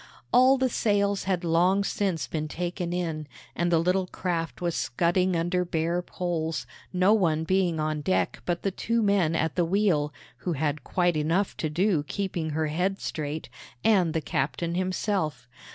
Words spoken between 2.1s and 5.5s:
been taken in, and the little craft was scudding